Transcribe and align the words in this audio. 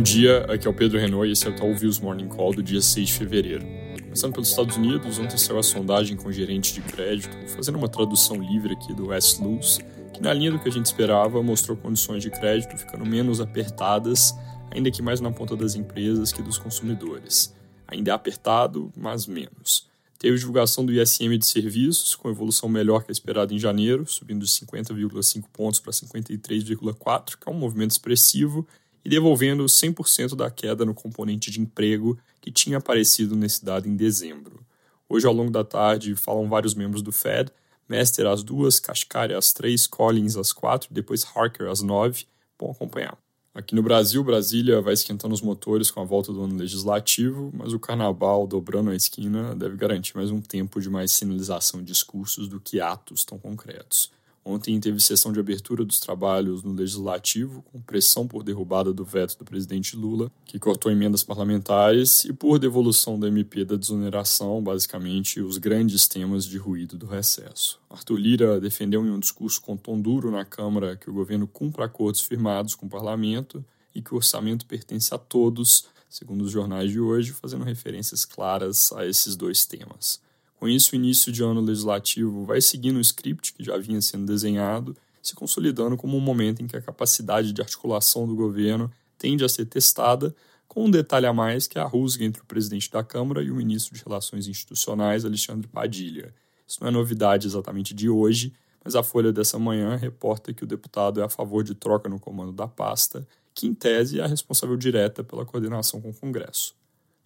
Bom 0.00 0.04
dia, 0.04 0.46
aqui 0.50 0.66
é 0.66 0.70
o 0.70 0.72
Pedro 0.72 0.98
Renault 0.98 1.28
e 1.28 1.32
esse 1.32 1.46
é 1.46 1.50
o 1.50 1.54
Tal 1.54 1.74
Views 1.74 2.00
Morning 2.00 2.26
Call 2.26 2.54
do 2.54 2.62
dia 2.62 2.80
6 2.80 3.06
de 3.06 3.12
fevereiro. 3.12 3.66
Começando 4.04 4.32
pelos 4.32 4.48
Estados 4.48 4.74
Unidos, 4.78 5.18
ontem 5.18 5.36
saiu 5.36 5.58
a 5.58 5.62
sondagem 5.62 6.16
com 6.16 6.32
gerente 6.32 6.72
de 6.72 6.80
crédito, 6.80 7.36
fazendo 7.48 7.76
uma 7.76 7.86
tradução 7.86 8.36
livre 8.40 8.72
aqui 8.72 8.94
do 8.94 9.08
West 9.08 9.38
Luz, 9.40 9.78
que 10.14 10.22
na 10.22 10.32
linha 10.32 10.52
do 10.52 10.58
que 10.58 10.70
a 10.70 10.72
gente 10.72 10.86
esperava 10.86 11.42
mostrou 11.42 11.76
condições 11.76 12.22
de 12.22 12.30
crédito 12.30 12.78
ficando 12.78 13.04
menos 13.04 13.42
apertadas, 13.42 14.34
ainda 14.70 14.90
que 14.90 15.02
mais 15.02 15.20
na 15.20 15.30
ponta 15.30 15.54
das 15.54 15.74
empresas 15.74 16.32
que 16.32 16.40
dos 16.40 16.56
consumidores. 16.56 17.54
Ainda 17.86 18.10
é 18.10 18.14
apertado, 18.14 18.90
mas 18.96 19.26
menos. 19.26 19.86
Teve 20.18 20.38
divulgação 20.38 20.82
do 20.82 20.94
ISM 20.94 21.36
de 21.36 21.44
serviços, 21.44 22.14
com 22.14 22.30
evolução 22.30 22.70
melhor 22.70 23.04
que 23.04 23.10
a 23.10 23.12
esperada 23.12 23.52
em 23.52 23.58
janeiro, 23.58 24.06
subindo 24.06 24.46
de 24.46 24.50
50,5 24.50 25.44
pontos 25.52 25.78
para 25.78 25.92
53,4, 25.92 27.36
que 27.38 27.46
é 27.46 27.52
um 27.52 27.58
movimento 27.58 27.90
expressivo, 27.90 28.66
e 29.04 29.08
devolvendo 29.08 29.64
100% 29.64 30.34
da 30.34 30.50
queda 30.50 30.84
no 30.84 30.94
componente 30.94 31.50
de 31.50 31.60
emprego 31.60 32.18
que 32.40 32.50
tinha 32.50 32.78
aparecido 32.78 33.36
nesse 33.36 33.64
dado 33.64 33.88
em 33.88 33.96
dezembro. 33.96 34.64
Hoje, 35.08 35.26
ao 35.26 35.32
longo 35.32 35.50
da 35.50 35.64
tarde, 35.64 36.14
falam 36.14 36.48
vários 36.48 36.74
membros 36.74 37.02
do 37.02 37.10
Fed, 37.10 37.50
Mester 37.88 38.26
às 38.26 38.44
duas, 38.44 38.78
Kashkari 38.78 39.34
às 39.34 39.52
três, 39.52 39.86
Collins 39.86 40.36
às 40.36 40.52
quatro, 40.52 40.88
depois 40.92 41.26
Harker 41.34 41.68
às 41.68 41.82
nove. 41.82 42.26
Bom 42.56 42.70
acompanhar. 42.70 43.18
Aqui 43.52 43.74
no 43.74 43.82
Brasil, 43.82 44.22
Brasília 44.22 44.80
vai 44.80 44.94
esquentando 44.94 45.34
os 45.34 45.42
motores 45.42 45.90
com 45.90 46.00
a 46.00 46.04
volta 46.04 46.32
do 46.32 46.44
ano 46.44 46.56
legislativo, 46.56 47.50
mas 47.52 47.72
o 47.72 47.80
carnaval 47.80 48.46
dobrando 48.46 48.90
a 48.90 48.94
esquina 48.94 49.56
deve 49.56 49.76
garantir 49.76 50.16
mais 50.16 50.30
um 50.30 50.40
tempo 50.40 50.80
de 50.80 50.88
mais 50.88 51.10
sinalização 51.10 51.80
de 51.80 51.86
discursos 51.86 52.46
do 52.46 52.60
que 52.60 52.80
atos 52.80 53.24
tão 53.24 53.36
concretos. 53.36 54.12
Ontem 54.44 54.80
teve 54.80 54.98
sessão 55.00 55.32
de 55.32 55.38
abertura 55.38 55.84
dos 55.84 56.00
trabalhos 56.00 56.62
no 56.62 56.72
Legislativo, 56.72 57.62
com 57.70 57.80
pressão 57.80 58.26
por 58.26 58.42
derrubada 58.42 58.92
do 58.92 59.04
veto 59.04 59.36
do 59.38 59.44
presidente 59.44 59.94
Lula, 59.94 60.32
que 60.46 60.58
cortou 60.58 60.90
emendas 60.90 61.22
parlamentares, 61.22 62.24
e 62.24 62.32
por 62.32 62.58
devolução 62.58 63.20
da 63.20 63.28
MP 63.28 63.64
da 63.64 63.76
desoneração, 63.76 64.62
basicamente 64.62 65.40
os 65.40 65.58
grandes 65.58 66.08
temas 66.08 66.46
de 66.46 66.56
ruído 66.56 66.96
do 66.96 67.06
recesso. 67.06 67.78
Arthur 67.90 68.16
Lira 68.16 68.60
defendeu 68.60 69.04
em 69.04 69.10
um 69.10 69.18
discurso 69.18 69.60
com 69.60 69.76
tom 69.76 70.00
duro 70.00 70.30
na 70.30 70.44
Câmara 70.44 70.96
que 70.96 71.10
o 71.10 71.14
governo 71.14 71.46
cumpra 71.46 71.84
acordos 71.84 72.22
firmados 72.22 72.74
com 72.74 72.86
o 72.86 72.90
parlamento 72.90 73.62
e 73.94 74.00
que 74.00 74.14
o 74.14 74.16
orçamento 74.16 74.64
pertence 74.64 75.14
a 75.14 75.18
todos, 75.18 75.86
segundo 76.08 76.42
os 76.42 76.50
jornais 76.50 76.90
de 76.90 76.98
hoje, 76.98 77.32
fazendo 77.32 77.64
referências 77.64 78.24
claras 78.24 78.90
a 78.92 79.06
esses 79.06 79.36
dois 79.36 79.66
temas. 79.66 80.20
Com 80.60 80.68
isso, 80.68 80.92
o 80.92 80.96
início 80.96 81.32
de 81.32 81.42
ano 81.42 81.62
legislativo 81.62 82.44
vai 82.44 82.60
seguindo 82.60 82.98
o 82.98 83.00
script 83.00 83.54
que 83.54 83.64
já 83.64 83.78
vinha 83.78 83.98
sendo 84.02 84.26
desenhado, 84.26 84.94
se 85.22 85.34
consolidando 85.34 85.96
como 85.96 86.18
um 86.18 86.20
momento 86.20 86.60
em 86.60 86.66
que 86.66 86.76
a 86.76 86.82
capacidade 86.82 87.50
de 87.50 87.62
articulação 87.62 88.28
do 88.28 88.36
governo 88.36 88.92
tende 89.16 89.42
a 89.42 89.48
ser 89.48 89.64
testada, 89.64 90.36
com 90.68 90.84
um 90.84 90.90
detalhe 90.90 91.24
a 91.24 91.32
mais 91.32 91.66
que 91.66 91.78
é 91.78 91.80
a 91.80 91.86
rusga 91.86 92.26
entre 92.26 92.42
o 92.42 92.44
presidente 92.44 92.90
da 92.90 93.02
Câmara 93.02 93.42
e 93.42 93.50
o 93.50 93.54
ministro 93.54 93.96
de 93.96 94.04
Relações 94.04 94.46
Institucionais, 94.46 95.24
Alexandre 95.24 95.66
Padilha. 95.66 96.34
Isso 96.68 96.76
não 96.82 96.88
é 96.88 96.90
novidade 96.90 97.46
exatamente 97.46 97.94
de 97.94 98.10
hoje, 98.10 98.52
mas 98.84 98.94
a 98.94 99.02
Folha 99.02 99.32
dessa 99.32 99.58
manhã 99.58 99.96
reporta 99.96 100.52
que 100.52 100.62
o 100.62 100.66
deputado 100.66 101.22
é 101.22 101.24
a 101.24 101.28
favor 101.30 101.64
de 101.64 101.74
troca 101.74 102.06
no 102.06 102.20
comando 102.20 102.52
da 102.52 102.68
pasta, 102.68 103.26
que 103.54 103.66
em 103.66 103.72
tese 103.72 104.20
é 104.20 104.24
a 104.24 104.26
responsável 104.26 104.76
direta 104.76 105.24
pela 105.24 105.46
coordenação 105.46 106.02
com 106.02 106.10
o 106.10 106.14
Congresso. 106.14 106.74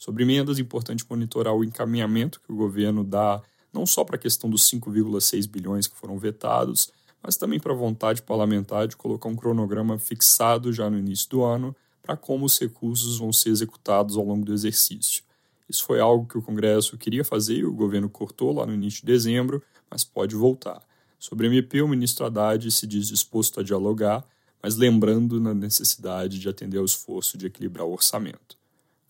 Sobre 0.05 0.23
emendas, 0.23 0.59
é 0.59 0.61
importante 0.61 1.03
monitorar 1.09 1.55
o 1.55 1.65
encaminhamento 1.65 2.39
que 2.43 2.53
o 2.53 2.57
governo 2.57 3.03
dá, 3.03 3.41
não 3.73 3.87
só 3.87 4.05
para 4.05 4.17
a 4.17 4.19
questão 4.19 4.51
dos 4.51 4.69
5,6 4.69 5.49
bilhões 5.49 5.87
que 5.87 5.97
foram 5.97 6.19
vetados, 6.19 6.93
mas 7.23 7.39
também 7.39 7.59
para 7.59 7.73
a 7.73 7.75
vontade 7.75 8.21
parlamentar 8.21 8.87
de 8.87 8.99
colocar 8.99 9.31
um 9.31 9.35
cronograma 9.35 9.99
fixado 9.99 10.71
já 10.75 10.91
no 10.91 10.99
início 10.99 11.31
do 11.31 11.43
ano 11.43 11.75
para 12.03 12.19
como 12.19 12.45
os 12.45 12.61
recursos 12.61 13.17
vão 13.17 13.33
ser 13.33 13.49
executados 13.49 14.19
ao 14.19 14.27
longo 14.27 14.45
do 14.45 14.53
exercício. 14.53 15.23
Isso 15.71 15.83
foi 15.83 16.01
algo 16.01 16.27
que 16.27 16.37
o 16.37 16.43
Congresso 16.43 16.99
queria 16.99 17.25
fazer 17.25 17.61
e 17.61 17.65
o 17.65 17.73
governo 17.73 18.11
cortou 18.11 18.53
lá 18.53 18.67
no 18.67 18.75
início 18.75 19.01
de 19.01 19.07
dezembro, 19.07 19.63
mas 19.91 20.05
pode 20.05 20.35
voltar. 20.35 20.83
Sobre 21.19 21.47
a 21.47 21.51
MP, 21.51 21.81
o 21.81 21.89
ministro 21.89 22.27
Haddad 22.27 22.71
se 22.71 22.87
diz 22.87 23.09
disposto 23.09 23.59
a 23.59 23.63
dialogar, 23.63 24.23
mas 24.63 24.77
lembrando 24.77 25.41
na 25.41 25.55
necessidade 25.55 26.39
de 26.39 26.47
atender 26.47 26.77
ao 26.77 26.85
esforço 26.85 27.39
de 27.39 27.47
equilibrar 27.47 27.87
o 27.87 27.93
orçamento. 27.95 28.63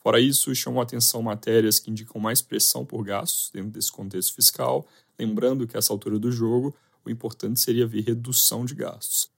Fora 0.04 0.20
isso, 0.20 0.54
chamam 0.54 0.82
atenção 0.82 1.22
matérias 1.22 1.78
que 1.78 1.90
indicam 1.90 2.20
mais 2.20 2.42
pressão 2.42 2.84
por 2.84 3.02
gastos 3.02 3.50
dentro 3.50 3.70
desse 3.70 3.90
contexto 3.90 4.34
fiscal, 4.34 4.86
lembrando 5.18 5.66
que, 5.66 5.76
a 5.76 5.78
essa 5.78 5.94
altura 5.94 6.18
do 6.18 6.30
jogo, 6.30 6.76
o 7.06 7.08
importante 7.08 7.58
seria 7.58 7.86
ver 7.86 8.02
redução 8.02 8.66
de 8.66 8.74
gastos. 8.74 9.30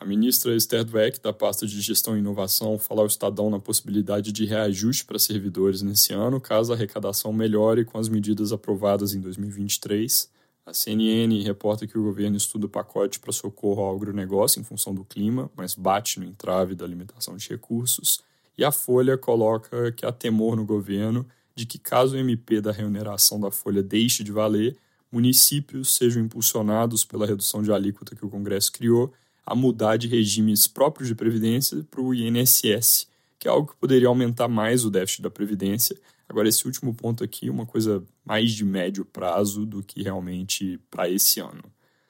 A 0.00 0.06
ministra 0.06 0.56
Esther 0.56 0.82
Dweck, 0.82 1.20
da 1.20 1.30
pasta 1.30 1.66
de 1.66 1.78
Gestão 1.82 2.16
e 2.16 2.20
Inovação, 2.20 2.78
fala 2.78 3.02
ao 3.02 3.06
Estadão 3.06 3.50
na 3.50 3.60
possibilidade 3.60 4.32
de 4.32 4.46
reajuste 4.46 5.04
para 5.04 5.18
servidores 5.18 5.82
nesse 5.82 6.14
ano, 6.14 6.40
caso 6.40 6.72
a 6.72 6.74
arrecadação 6.74 7.30
melhore 7.30 7.84
com 7.84 7.98
as 7.98 8.08
medidas 8.08 8.50
aprovadas 8.50 9.12
em 9.12 9.20
2023. 9.20 10.30
A 10.64 10.72
CNN 10.72 11.42
reporta 11.42 11.86
que 11.86 11.98
o 11.98 12.02
governo 12.02 12.38
estuda 12.38 12.64
o 12.64 12.70
pacote 12.70 13.20
para 13.20 13.30
socorro 13.30 13.82
ao 13.82 13.94
agronegócio 13.94 14.58
em 14.58 14.64
função 14.64 14.94
do 14.94 15.04
clima, 15.04 15.50
mas 15.54 15.74
bate 15.74 16.18
no 16.18 16.24
entrave 16.24 16.74
da 16.74 16.86
limitação 16.86 17.36
de 17.36 17.46
recursos. 17.46 18.26
E 18.58 18.64
a 18.64 18.72
Folha 18.72 19.16
coloca 19.16 19.92
que 19.92 20.04
há 20.04 20.10
temor 20.10 20.56
no 20.56 20.66
governo 20.66 21.24
de 21.54 21.64
que, 21.64 21.78
caso 21.78 22.16
o 22.16 22.18
MP 22.18 22.60
da 22.60 22.72
remuneração 22.72 23.38
da 23.38 23.52
Folha 23.52 23.84
deixe 23.84 24.24
de 24.24 24.32
valer, 24.32 24.76
municípios 25.12 25.94
sejam 25.94 26.20
impulsionados 26.20 27.04
pela 27.04 27.24
redução 27.24 27.62
de 27.62 27.72
alíquota 27.72 28.16
que 28.16 28.26
o 28.26 28.28
Congresso 28.28 28.72
criou 28.72 29.12
a 29.46 29.54
mudar 29.54 29.96
de 29.96 30.08
regimes 30.08 30.66
próprios 30.66 31.08
de 31.08 31.14
previdência 31.14 31.86
para 31.88 32.00
o 32.00 32.12
INSS, 32.12 33.06
que 33.38 33.46
é 33.46 33.50
algo 33.50 33.68
que 33.68 33.76
poderia 33.76 34.08
aumentar 34.08 34.48
mais 34.48 34.84
o 34.84 34.90
déficit 34.90 35.22
da 35.22 35.30
previdência. 35.30 35.96
Agora, 36.28 36.48
esse 36.48 36.66
último 36.66 36.92
ponto 36.92 37.22
aqui 37.22 37.46
é 37.46 37.50
uma 37.50 37.64
coisa 37.64 38.02
mais 38.24 38.50
de 38.52 38.64
médio 38.64 39.04
prazo 39.04 39.64
do 39.64 39.84
que 39.84 40.02
realmente 40.02 40.78
para 40.90 41.08
esse 41.08 41.38
ano. 41.38 41.62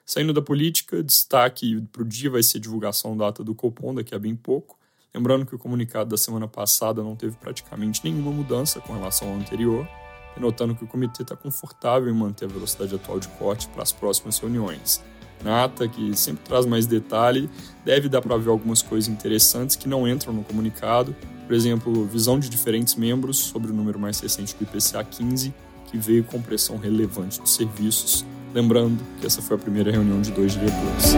Saindo 0.03 0.33
da 0.33 0.41
política, 0.41 1.03
destaque 1.03 1.79
para 1.91 2.01
o 2.01 2.05
dia 2.05 2.31
vai 2.31 2.41
ser 2.41 2.59
divulgação 2.59 3.15
da 3.15 3.25
data 3.25 3.43
do 3.43 3.53
Copom 3.53 3.93
daqui 3.93 4.15
a 4.15 4.19
bem 4.19 4.35
pouco. 4.35 4.78
Lembrando 5.13 5.45
que 5.45 5.55
o 5.55 5.59
comunicado 5.59 6.09
da 6.09 6.17
semana 6.17 6.47
passada 6.47 7.01
não 7.01 7.15
teve 7.15 7.35
praticamente 7.35 8.01
nenhuma 8.03 8.31
mudança 8.31 8.79
com 8.79 8.93
relação 8.93 9.29
ao 9.29 9.35
anterior, 9.35 9.87
denotando 10.35 10.75
que 10.75 10.83
o 10.83 10.87
comitê 10.87 11.23
está 11.23 11.35
confortável 11.35 12.09
em 12.09 12.15
manter 12.15 12.45
a 12.45 12.47
velocidade 12.47 12.93
atual 12.93 13.19
de 13.19 13.27
corte 13.29 13.67
para 13.69 13.81
as 13.81 13.91
próximas 13.91 14.37
reuniões. 14.37 15.03
Na 15.43 15.63
ata, 15.63 15.87
que 15.87 16.15
sempre 16.15 16.43
traz 16.43 16.65
mais 16.65 16.85
detalhe, 16.85 17.49
deve 17.83 18.09
dar 18.09 18.21
para 18.21 18.37
ver 18.37 18.49
algumas 18.49 18.81
coisas 18.81 19.09
interessantes 19.09 19.75
que 19.75 19.87
não 19.87 20.07
entram 20.07 20.33
no 20.33 20.43
comunicado, 20.43 21.15
por 21.47 21.55
exemplo, 21.55 22.05
visão 22.05 22.37
de 22.37 22.49
diferentes 22.49 22.95
membros 22.95 23.37
sobre 23.37 23.71
o 23.71 23.73
número 23.73 23.97
mais 23.97 24.19
recente 24.19 24.55
do 24.55 24.63
IPCA 24.63 25.03
15, 25.03 25.53
que 25.87 25.97
veio 25.97 26.23
com 26.23 26.39
pressão 26.41 26.77
relevante 26.77 27.41
dos 27.41 27.55
serviços, 27.55 28.23
lembrando 28.53 29.01
que 29.19 29.25
essa 29.25 29.41
foi 29.41 29.55
a 29.55 29.59
primeira 29.59 29.91
reunião 29.91 30.21
de 30.21 30.31
dois 30.31 30.51
diretores. 30.51 31.15